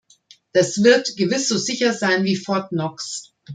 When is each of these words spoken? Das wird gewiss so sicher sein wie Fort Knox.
Das 0.53 0.81
wird 0.83 1.15
gewiss 1.15 1.47
so 1.47 1.59
sicher 1.59 1.93
sein 1.93 2.23
wie 2.23 2.35
Fort 2.35 2.69
Knox. 2.69 3.35